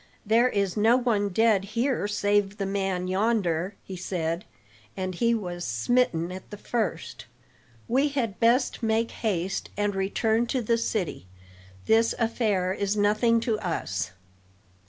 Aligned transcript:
"There 0.25 0.49
is 0.49 0.75
no 0.75 0.97
one 0.97 1.29
dead 1.29 1.63
here 1.63 2.07
save 2.07 2.57
the 2.57 2.65
man 2.65 3.07
yonder," 3.07 3.75
he 3.83 3.95
said, 3.95 4.45
"and 4.97 5.13
he 5.13 5.35
was 5.35 5.63
smitten 5.63 6.31
at 6.31 6.49
the 6.49 6.57
first. 6.57 7.27
We 7.87 8.07
had 8.07 8.39
best 8.39 8.81
make 8.81 9.11
haste 9.11 9.69
and 9.77 9.93
return 9.95 10.47
to 10.47 10.63
the 10.63 10.79
city; 10.79 11.27
this 11.85 12.15
affair 12.17 12.73
is 12.73 12.97
nothing 12.97 13.39
to 13.41 13.59
us." 13.59 14.09